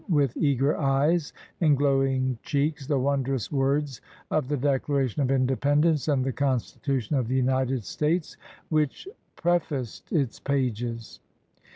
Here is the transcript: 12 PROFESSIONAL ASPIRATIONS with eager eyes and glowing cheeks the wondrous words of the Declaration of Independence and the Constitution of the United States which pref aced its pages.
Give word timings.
12 0.07 0.07
PROFESSIONAL 0.07 0.35
ASPIRATIONS 0.35 0.39
with 0.39 0.43
eager 0.43 0.77
eyes 0.79 1.33
and 1.61 1.77
glowing 1.77 2.39
cheeks 2.41 2.87
the 2.87 2.97
wondrous 2.97 3.51
words 3.51 4.01
of 4.31 4.47
the 4.47 4.57
Declaration 4.57 5.21
of 5.21 5.29
Independence 5.29 6.07
and 6.07 6.25
the 6.25 6.31
Constitution 6.33 7.17
of 7.17 7.27
the 7.27 7.35
United 7.35 7.83
States 7.85 8.35
which 8.69 9.07
pref 9.35 9.69
aced 9.69 10.11
its 10.11 10.39
pages. 10.39 11.19